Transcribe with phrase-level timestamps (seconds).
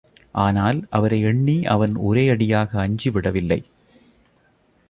[0.35, 3.59] ஆனால் அவரை எண்ணி அவன் ஒரேயடியாக அஞ்சிவிடவில்லை.